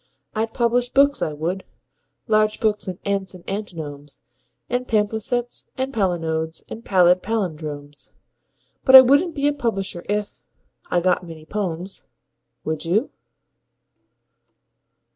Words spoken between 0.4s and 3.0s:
publish books, I would large books on